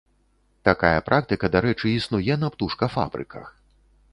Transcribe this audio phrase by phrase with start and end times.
[0.69, 3.47] Такая практыка, дарэчы, існуе на птушкафабрыках.